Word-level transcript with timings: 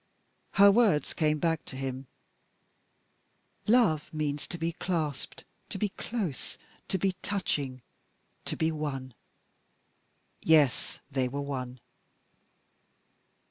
Her 0.53 0.71
words 0.71 1.13
came 1.13 1.37
back 1.37 1.63
to 1.65 1.75
him: 1.75 2.07
"Love 3.67 4.11
means 4.11 4.47
to 4.47 4.57
be 4.57 4.71
clasped, 4.71 5.43
to 5.69 5.77
be 5.77 5.89
close, 5.89 6.57
to 6.87 6.97
be 6.97 7.11
touching, 7.21 7.83
to 8.45 8.55
be 8.57 8.71
One!" 8.71 9.13
Yes, 10.41 10.97
they 11.11 11.27
were 11.27 11.41
One. 11.41 11.79